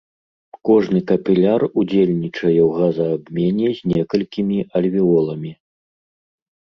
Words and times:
Кожны 0.67 0.99
капіляр 1.09 1.61
удзельнічае 1.81 2.55
ў 2.67 2.69
газаабмене 2.79 3.67
з 3.81 3.91
некалькімі 3.91 4.57
альвеоламі. 4.81 5.51